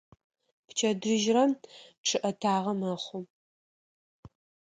Пчэдыжьрэ 0.67 1.43
чъыӀэтагъэ 2.07 2.73
мэхъу. 2.79 3.21